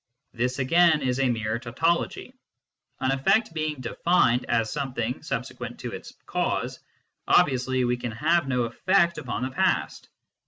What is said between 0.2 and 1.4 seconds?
This, again, is a